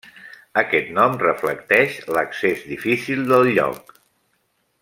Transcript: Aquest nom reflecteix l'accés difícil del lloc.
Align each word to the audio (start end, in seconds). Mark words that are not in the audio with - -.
Aquest 0.61 0.87
nom 0.99 1.17
reflecteix 1.23 1.99
l'accés 2.17 2.67
difícil 2.73 3.25
del 3.33 3.55
lloc. 3.59 3.97